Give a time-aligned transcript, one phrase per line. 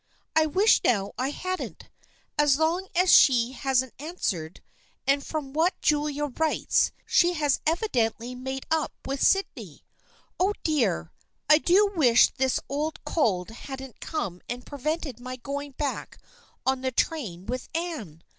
[0.35, 1.87] I wish now I hadn't,
[2.35, 4.63] as long as she hasn't answered,
[5.05, 9.83] and from what Julia writes she has evidently made up with Syd ney.
[10.39, 11.11] Oh, dear,
[11.51, 16.17] I do wish this old cold hadn't come and prevented my going back
[16.65, 18.23] on the train with Anne